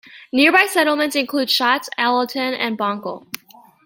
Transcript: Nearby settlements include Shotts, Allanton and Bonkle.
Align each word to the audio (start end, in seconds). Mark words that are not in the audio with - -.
Nearby 0.33 0.65
settlements 0.65 1.15
include 1.15 1.49
Shotts, 1.51 1.87
Allanton 1.95 2.55
and 2.55 2.75
Bonkle. 2.75 3.27